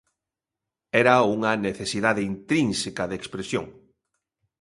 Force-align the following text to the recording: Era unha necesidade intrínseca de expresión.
Era 1.01 1.15
unha 1.35 1.53
necesidade 1.67 2.21
intrínseca 2.33 3.03
de 3.07 3.15
expresión. 3.19 3.65